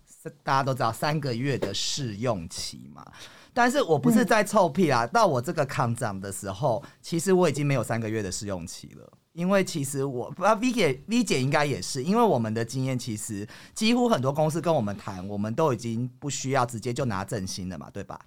[0.43, 3.03] 大家都知道三个月的试用期嘛。
[3.51, 9.13] 但是我不是在臭屁啦，到我这个康长的时候，其实我已经没有三个月的试用期了。
[9.33, 18.19] 因为其实我啊，V 姐 V 姐应该也是，因为我们的经验其实几乎很多公司跟我们谈，我们都已经不需要直接就拿正薪了嘛，对吧？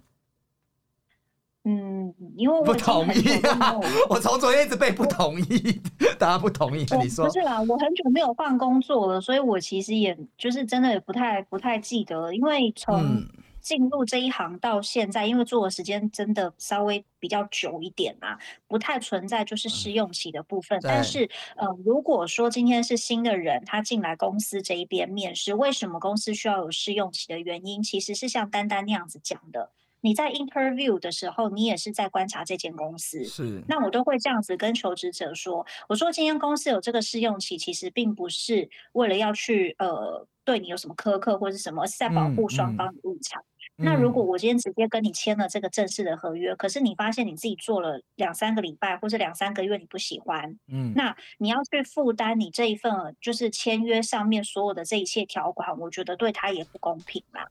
[1.64, 3.74] 嗯，因为不我不同意啊！
[4.08, 5.80] 我从昨天一直被不同意，
[6.18, 6.96] 大家不同意啊。
[6.96, 13.28] 你说不是啦，我很久没有换工作了，所以我其实也就是真的也不太不太记得了，因为从嗯
[13.60, 20.78] 进入这一行到现在，因为做的时间真的稍微比较久一点啊，不太存在就是试用期的部分。
[20.82, 29.70] 但是，呃，如果说今天是新的人，他进来公司这一边面试，为什么公司需要有试用期的原因，其实是像丹丹那样子讲的。
[30.00, 43.42] 你在 interview 的时候，你也是在观察这间公司，是那我都会这样子跟求职者说，我说今天公司有这个试用期，其实并不是为了要去呃对你有什么苛刻或是什么，而是在保嗯护双嗯方的立场。
[43.80, 57.46] 那如嗯果我今天直接跟你签了这个正式的合约，可是你发现你自己做了两三个礼拜或者两三个月你不喜欢，嗯那你要去负担你这一份就是签约上面所有的这一切条款，我觉得对他也不公平啦。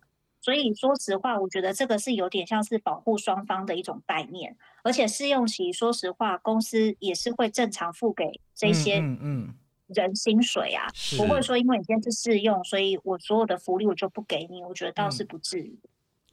[0.47, 9.01] 所以说实话，我觉得这个是有点像是保护双方的一种概念，而且试用期，说实话，公司也是会正常付给这些
[9.87, 15.77] 人薪水啊，是不会说因为你今天是试用，所以我所有的福利我就不给你，我觉得倒是嗯不至于。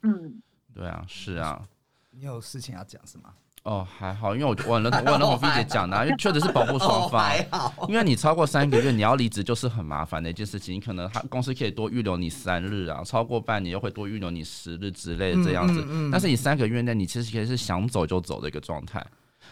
[0.03, 0.41] 嗯，
[0.73, 1.69] 对啊，是啊。
[2.13, 3.35] 你有事情要讲是吗？
[3.65, 7.89] 哦，还好，因为我我很认同我很认同 V 姐讲的、啊，因为确实是保护双哦方。
[7.89, 10.75] 因为你超过三个月，你要离职就是很麻烦的一件事情。
[10.75, 15.81] 你可能他公司可以多预留你三日啊，超过半年又会多预留你十日之类的这样子。
[15.81, 19.03] 嗯嗯嗯但是你三个月内，你其实可以是想走就走的一个状态。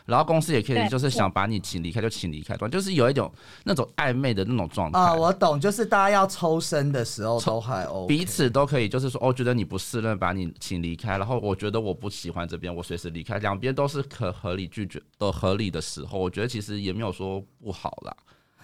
[0.06, 3.32] 然后公司也可以就是想把你请离开就请离开，就是有一种
[3.64, 4.98] 那种暧昧的那种状态。
[4.98, 18.16] 啊，我懂，就是大家要抽身的时候都还 OK，彼此都可以，就是说，哦，觉得你不适任，把你请离开，然后我觉得我不喜欢这边，我随时离开，两边都是可合理拒绝的合理的时候，我觉得其实也没有说不好啦。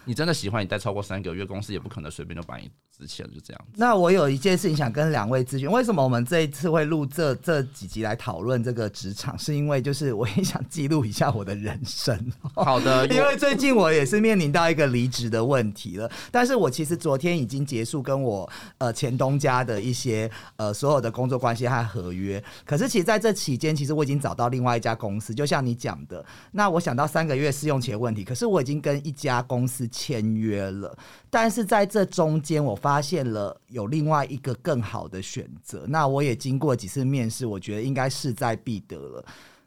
[0.09, 3.75] 你真的喜欢，你待超过三个月，公司也不可能随便就把你之前就这样子。
[3.77, 9.39] 那我有一件事情想跟两位咨询，为什么我们这一次会录这这几集来讨论这个职场？
[9.39, 12.19] 是因为就是我也想记录一下我的人生，
[12.55, 16.11] 好的， 因为最近我也是面临到一个离职的问题了。
[16.33, 30.97] 但是我其实昨天已经结束跟我呃前东家的一些呃所有的工作关系和合约，可是其实在这期间，其实我已经找到另外一家公司，就像你讲的，那我想到三个月试用期的问题，可是我已经跟一家公司签约了，
[31.29, 35.85] 但是在这中间，我发现了有另外一个更好的选择。
[35.89, 39.25] 那我也经过几次面试，我觉得应该势在必得了。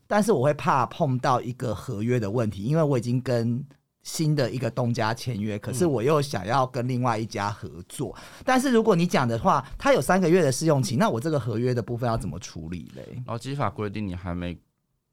[0.07, 3.61] 但是我会怕碰到一个合约的问题，因为我已经跟
[4.03, 8.15] 新的一个东家签约，可是我又想要跟另外一家合作。
[8.45, 13.21] 但是如果你讲的话，他有三个月的试用期，那我这个合约的部分要怎么处理嘞？
[13.27, 14.57] 劳基法规定你还没，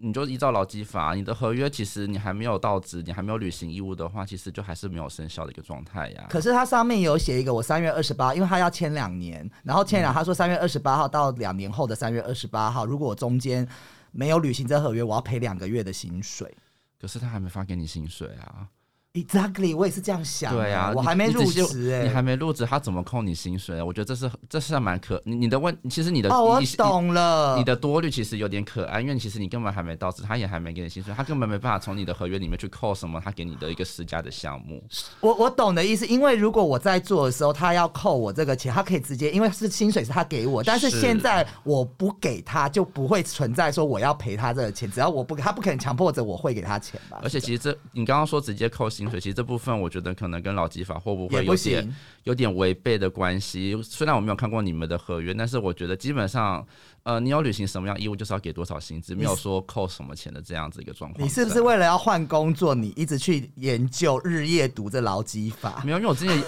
[0.01, 6.27] 你就依照劳基法，你的合约其实你还没有到职，你还没有履行义务的话，其实就还是没有生效的一个状态呀。
[6.31, 13.67] 可是它上面有写一个，我三月二十八，因为他要签两年，然后签了，他说三月二十八号到两年后的三月二十八号，如果我中间
[14.13, 16.57] 没有履行这合约，我要赔两个月的薪水。
[17.01, 18.69] 可是他还没发给你薪水啊。
[19.15, 20.63] Exactly，我也是这样想的。
[20.63, 23.83] 对啊，我还没入职哎、你还没入职，他怎么扣你薪水？
[23.83, 27.57] 我觉得这是这是蛮可你你的问，其实你的哦，我你懂了。
[27.57, 34.81] 你的多虑其实有点可爱，因为其实你根本还没到职，他也还没给你薪水，他根本没办法从你的合约里面去扣什么他给你的一个施加的项目。
[35.21, 47.19] 我我懂的意思，因为如果我在做的时候，他要扣我这个钱，他可以直接，因为是薪水是他给我，但是是现在我不给他，就不会存在说我要赔他这个钱，只要我不他，不可能强迫着我会给他钱吧？
[47.23, 51.95] 而且其实这你刚刚说直接扣薪水，其实这部分我觉得可能跟劳基法会不会有点。
[52.25, 53.75] 有点违背的关系。
[53.83, 56.67] 虽然我没有看过你们的合约，但是我觉得基本上，
[57.05, 61.25] 呃，你有履行什么样义务，就是要给多少薪资，没有说扣什么钱的这样子一个状况。
[61.25, 61.63] 你是不是？
[61.63, 65.83] 为了要换工作，你一直去研究日夜读这劳基法？
[65.87, 66.39] 没有，因为我之前。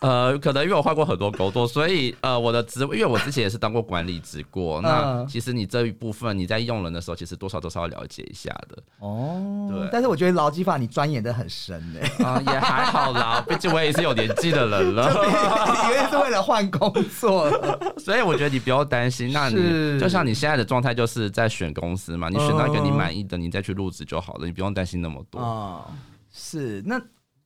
[0.00, 4.80] 呃，可能因为我换过很多工作，所以呃，我的职，因为我之前也是当过管理职过。
[4.80, 8.82] 那嗯其实你这一部分你在用人的时候，其实多少都是要了解一下的。
[9.00, 15.12] 哦对但是我觉得劳基法你钻研的很深呢、啊、也还好啦，毕竟我也是有年纪的人了。
[15.84, 17.78] 因为是为了换工作了。
[18.00, 19.30] 所以我觉得你不用担心。
[19.32, 25.38] 那你就像你现在的状态，就是在选公司嘛，你选到一个你嗯满意的，你再去入职就好了，你不用担心那么多。
[25.38, 25.84] 哦，
[26.32, 26.98] 是那。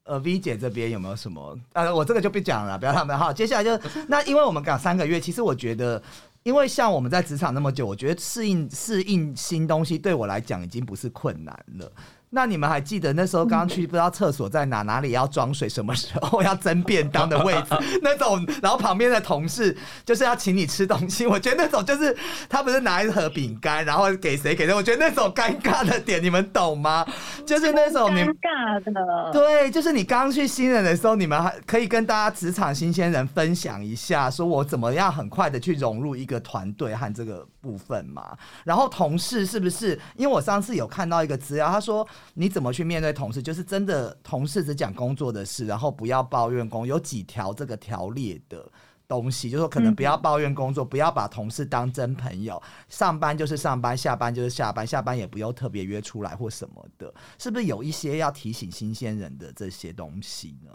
[0.04, 1.58] 呃，V 姐这边有没有什么？
[1.72, 3.32] 呃，我这个就不讲了，不要他们哈。
[3.32, 6.02] 接下来就那，因为我们讲三个月，其实我觉得，
[6.42, 11.90] 因为像我们在职场那么久，我觉得适应适应新东西对我来讲已经不是困难了。
[12.34, 17.68] 那你们还记得那时候刚去不知道厕所在哪，哪里要装水，什么时候要蒸便当的位置
[18.02, 22.14] 那种，然后旁边的同事就是要请你吃东西，我觉得那种就是
[22.48, 27.06] 他不是拿一盒饼干，然后给谁给谁，我觉得那种尴尬的点，你们懂吗？
[27.46, 29.30] 就是那种尴尬的。
[29.32, 38.36] 对，就是你刚去新人的时候，你们还可以跟大家职场新鲜人分享一下，说我怎么样很快的去融入一个团队和这个部分嘛。
[38.64, 39.98] 然后同事是不是？
[40.16, 48.70] 因为我上次有看到一个资料，他说你怎么去面对同事，就是真的同事只讲工作的事，然后不要抱怨工，有几条这个条列的。
[49.06, 60.70] 东西就说可能不要抱怨工作，不要把同事当真朋友，上班就是上班，下班就是下班，下班也不用特别约出来或什么的，是不是有一些要提醒新鲜人的这些东西呢？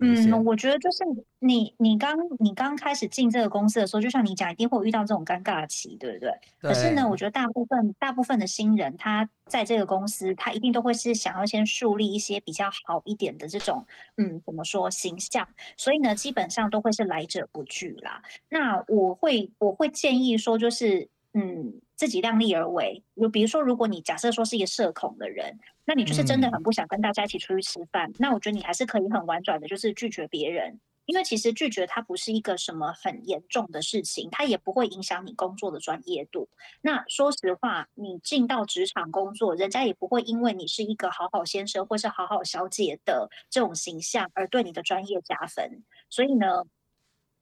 [0.00, 1.02] 嗯，我觉得就是
[1.40, 6.32] 你你刚你刚开始进这个公司的时候，就像你讲，一定会遇到这种尴尬期，对不对？
[6.60, 13.84] 可是呢，我觉得大部分大部分的新人，他在这个公司，他一定都会是想要先树立一些比较好一点的这种，
[14.16, 18.22] 嗯，怎么说形象，所以呢，基本上都会是来者不拒啦。
[18.48, 23.02] 那我会我会建议说，就是嗯，自己量力而为。
[23.20, 30.78] 就比如说，如果你假设说是一个社恐的人，那你就是真的嗯很不想跟大家一起出去吃饭，那我觉得你还是可以很婉转的，就是拒绝别人。
[31.06, 36.50] 因为其实拒绝它不是一个什么很严重的事情，它也不会影响你工作的专业度。
[36.82, 45.82] 那说实话，你进到职场工作，人家也不会因为你是一个好好先生或是好好小姐的这种形象而对你的专业加分。
[46.10, 46.64] 所以呢，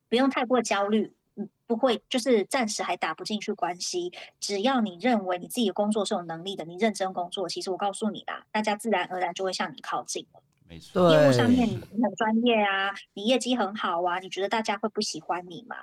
[0.09, 1.16] 不用太过焦虑。
[1.67, 4.13] 嗯，不会，就是暂时还打不进去关系。
[4.41, 10.41] 只要你认为你自己的工作是有能力的，你认真工作，其实我告诉你啦，大家自然而然就会向你靠近了。
[10.69, 15.77] 没错，业务上面你很专业啊，你业绩很好啊，你觉得大家会不喜欢你吗？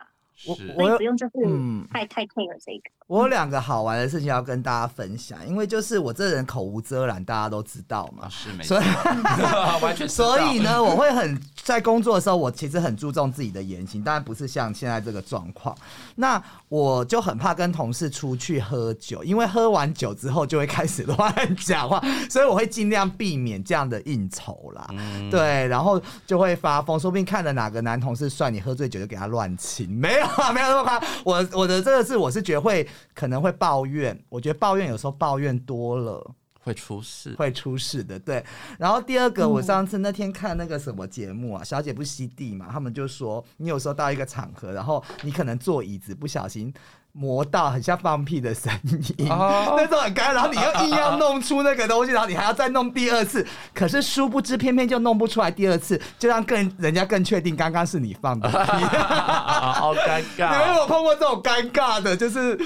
[0.48, 2.91] 我是所以不用就是嗯太、太 care 这个。
[3.07, 8.29] 我有两个好玩的事情要跟大家分享，因为就是我这人口无遮拦，大家都知道嘛啊，。
[8.29, 15.75] 是没所错以， 完全所以呢，我会很在工作的时候，我其实很注重自己的言行，当然不是像现在这个状况。
[16.15, 24.87] 那我就很怕跟同事出去喝酒，因为喝完酒之后就会开始 乱讲话，所以我会尽量避免这样的应酬啦。
[24.91, 31.09] 嗯，对，然后就会发疯，说不定看了哪个男同事帅，你喝醉酒就给他乱亲，没有啊，没有那么夸张。
[31.23, 36.36] 我我的这个是，我是觉得会可能会抱怨，我觉得抱怨有时候抱怨多了。
[36.65, 37.36] 会出事。
[37.36, 38.41] 会出事的，对。
[38.79, 46.73] 然后第二个，我上次那天看那个什么节目啊，小姐不吸地嘛，他们就说，你有时候到一个场合，然后你可能坐椅子不小心
[47.15, 48.73] 磨到很像放屁的声
[49.17, 58.56] 音，哦 那种很尴尬，然后你又硬要弄出那个东西，然后你还要再弄第二次，可是殊不知偏偏就弄不出来第二次，就让更人家更确定刚刚是你放的屁。
[58.58, 60.80] 好尴你们有没。
[60.80, 62.60] 有碰过这种尴尬的，就是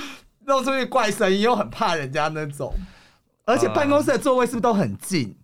[0.45, 2.73] 弄出去怪声音，又很怕人家那种？
[3.45, 5.35] 而且办公室的座位是不是都很近？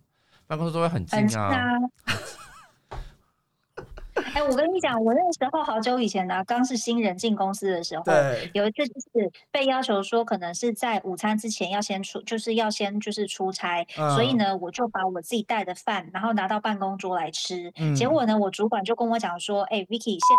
[0.46, 1.52] 办公室都会很很近啊。
[4.32, 8.04] 哎、我跟你讲，我那时候好久以前呢、刚是新人进公司的时候，
[8.52, 17.72] 有一次就是被要求说，可能是在午餐之前要先出，就是要先就是出差，所以嗯呢，我就把我自己带的饭，然后拿到办公桌来吃。
[17.76, 20.36] 嗯结果呢，我主管就跟我讲说，哎、v i c k y 现，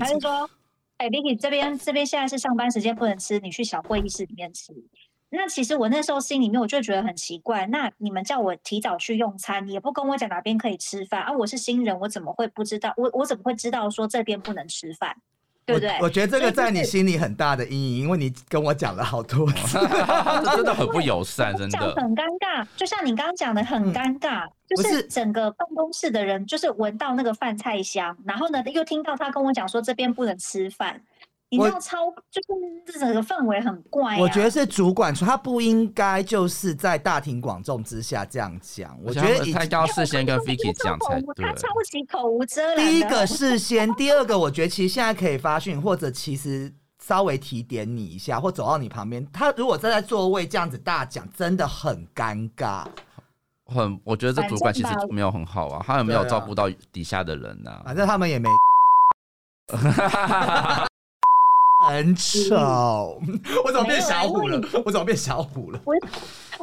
[0.00, 0.50] 他就说，
[0.98, 4.72] 哎、v i c k y 这边这边现在是上班时间不能吃，你去小会议室里面吃。
[5.34, 11.32] 那其实我那时候心里面我就觉得很奇怪，那你们叫我提早去用餐，也不跟我讲哪边可以吃饭啊？
[11.32, 12.92] 我是新人，我怎么会不知道？
[12.96, 15.16] 我我怎么会知道说这边不能吃饭？
[15.64, 15.90] 对不对？
[15.98, 19.78] 我我觉得这个在你心里很大的阴影，因为你跟我讲了好多次。
[20.56, 21.78] 真的很不友善，真的。
[21.78, 31.00] 讲很尴尬，就像你刚刚讲的很嗯尴尬，就是是整个办公室的人就是闻到那个饭菜香，然后呢又听到他跟我讲说这边不能吃饭，
[31.52, 31.98] 你我知道超
[32.30, 32.48] 就是
[32.86, 34.18] 这整个氛围很怪、啊。
[34.18, 38.98] 我觉得是主管说他不应该就是在大庭广众之下这样讲。
[39.04, 41.52] 我觉得他应该要事先跟 Vicky 讲才对他。
[41.52, 42.76] 超级口无遮拦。
[42.78, 46.72] 第一个事先，第二个我觉得其实现在可以发讯，或者其实
[47.04, 49.26] 稍微提点你一下，或走到你旁边。
[49.30, 52.86] 他如果站在座位这样子大讲，真的很尴尬。
[53.66, 58.48] 很，我觉得这主管其实没有很好啊，他有没有照顾到底下的人呢、反正他们也没
[61.88, 63.20] 很丑。
[63.64, 64.60] 我怎么变小虎了？
[64.84, 65.80] 我怎么变小虎了？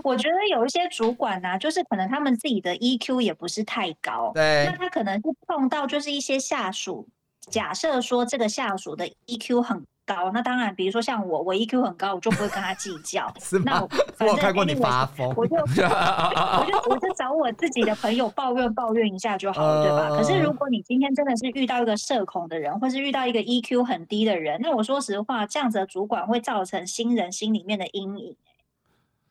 [0.04, 7.08] 我觉得有一些主管呢、就是可能他们自己的 EQ 也不是太高，对那他可能是碰到就是一些下属，
[7.52, 13.32] 假设说这个下属的 EQ 很高，那当然，比如说像我，我 EQ 很高，我就不会跟他计较。
[13.40, 13.88] 是吗那我？
[13.94, 15.28] 我反正有看过你发疯。
[15.38, 20.10] 我就我就我就找我自己的朋友抱怨抱怨一下就好了，对吧？
[20.18, 28.36] 可是如果你今天真的是遇到一个社恐的人，或是遇到一个 EQ 很低的人，那我说实话，这样子的主管会造成新人心里面的阴影，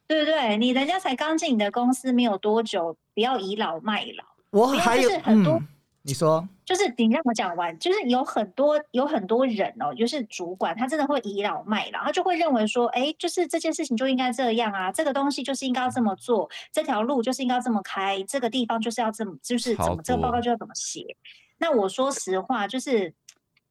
[0.07, 0.57] 对不对？
[0.57, 4.25] 你人家才刚进你的公司没有多久，不要倚老卖老。
[4.51, 5.69] 我还有就是很多嗯，
[6.09, 21.15] 你说就是你让我讲完，就是有很多有很多人哦，就是主管他真的会倚老卖老，他就会认为说，哎，就是这件事情就应该这样啊，这个东西就是应该要这么做，这条路就是应该要这么开，这个地方就是要这么，就是怎么这个报告就要怎么写。
[21.59, 23.13] 那我说实话，就是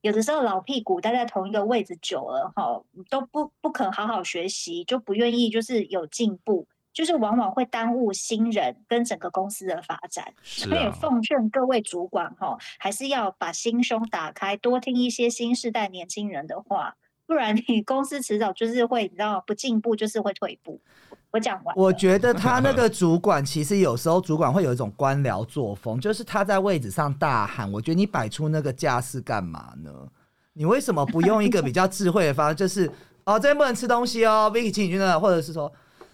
[0.02, 2.80] 有的时候老屁股待在同一个位置久了哈，
[3.10, 6.68] 都不不肯好好学习，就不愿意就是有进步。
[6.98, 20.80] 就是往往会耽误新人跟整个公司的发展，是所以啊，奉劝各位主管哈，还是要把心胸打开，多听一些新时代年轻人的话，不然你公司迟早就是会，你知道不进步就是会退步。
[21.30, 27.70] 我讲完，我觉得他那个 主管，其实有时候主管会有一种官僚作风，就是他在位置上大喊。
[27.70, 29.92] 我觉得你摆出那个架势干嘛呢？
[30.52, 32.90] 你为什么不用一个比较智慧的方式，就是
[33.22, 35.72] 哦这边不能吃东西哦，Vicky 请你去那，或者是说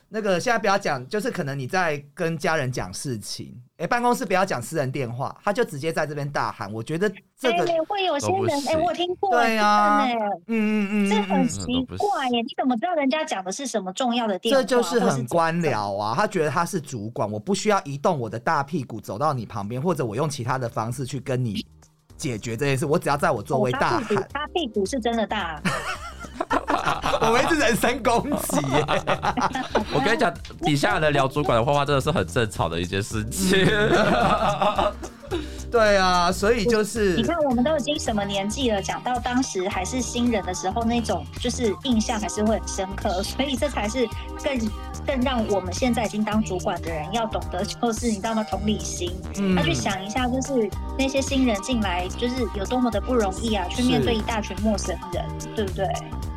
[0.09, 6.73] 那个现在不要讲，就是可能你在跟家人讲事情，哎、办公室不要讲私人电话，他就直接在这边大喊。
[6.73, 10.15] 我觉得这个，哎会有些人哎，行我有听过，对啊哎
[10.47, 12.41] 嗯嗯嗯这很奇怪耶！
[12.41, 14.63] 你怎么知道人家讲的是什么重要的电话？
[14.63, 16.15] 这就是很官僚啊！
[16.17, 21.67] 他觉得他是主管，我不需要移动我的大屁股走到你旁边，或者我用其他的方式去跟你
[22.17, 25.61] 解决这件事，我只要在我座位哦大他屁股喊，他屁股是真的大，
[27.21, 28.85] 我们是人身攻击耶。
[29.93, 30.33] 我跟你讲，
[30.63, 33.67] 底下人聊主管的坏话真的是很正常的一件事情。
[35.71, 44.09] 对啊，所以就是你看我们都已经什么年纪了，讲到当时还是新人的时候，那种就是印象还是会很深刻，所以这才是
[44.41, 44.71] 更
[45.05, 48.47] 更让我们现在已经当主管的人要懂得，就是你知道吗？
[48.49, 55.25] 同理心，嗯要去想一下，就是那些新人进来，就是有多么的不容易啊，去面对一大群陌生人，
[55.57, 55.89] 对不对？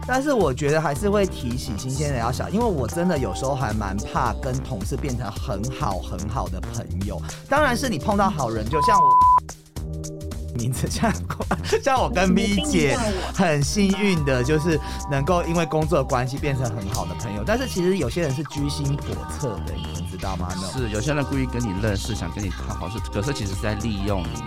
[0.07, 7.21] 但是我觉得还是会提醒新鲜人要小，因为我真的有时候还蛮怕跟同事变成很好很好的朋友。
[7.49, 9.09] 当然是你碰到好人，就像我
[10.57, 11.13] 名字像
[11.83, 12.97] 像我跟 V 姐
[13.35, 14.79] 很幸运的，就是
[15.11, 17.43] 能够因为工作关系变成很好的朋友。
[17.45, 20.47] 但是其实有些人是居心叵测的，你们知道吗？
[20.55, 24.41] 那是有些人故意跟你认识，想跟你谈好事，可是其实是在利用你。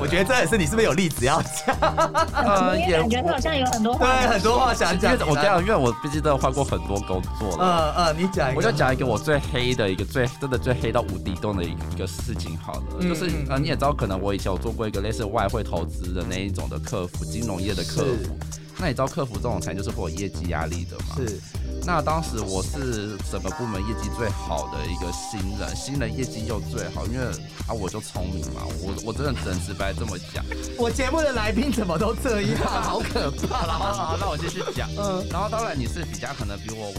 [0.00, 1.76] 我觉得这也是你是不是有例子要讲？
[2.32, 5.24] 呃我也感觉他好像有很多话对，很多话想讲因为。
[5.26, 7.94] 我跟你讲，因为我毕竟都换过很多工作了。
[7.96, 18.38] 嗯嗯，你讲一个，我就讲一个我最黑的一个最真的最黑到无底洞的一个一个事情好了，嗯就是嗯呃你也知道，可能我以前有做过一个类似外汇投资的那一种的客服，金融业的客是服。
[18.78, 21.14] 那你知道客服这种产业就是会有业绩压力的嘛？
[21.16, 21.38] 是
[21.84, 27.24] 那当时我是整个部门业绩最好的一个新人，新人业绩又最好，因为
[27.66, 30.44] 啊我就聪明嘛，我我真的只能直白这么讲。
[30.78, 34.88] 我节目的来宾怎么都这样， 好可怕好了好那我继续讲。
[34.96, 36.92] 嗯然后当然你是比较可能比我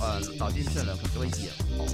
[0.00, 1.86] 呃早进去的人，可能就会眼红。